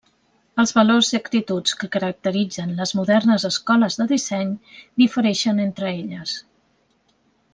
[0.61, 4.49] Els valors i actituds que caracteritzen les modernes escoles de disseny
[5.05, 6.37] difereixen entre elles.